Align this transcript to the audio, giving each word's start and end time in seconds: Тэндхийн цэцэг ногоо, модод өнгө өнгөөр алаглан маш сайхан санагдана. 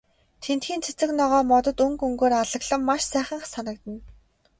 Тэндхийн 0.43 0.81
цэцэг 0.85 1.09
ногоо, 1.19 1.41
модод 1.51 1.77
өнгө 1.85 2.03
өнгөөр 2.07 2.33
алаглан 2.41 2.81
маш 2.89 3.01
сайхан 3.11 3.41
санагдана. 3.53 4.01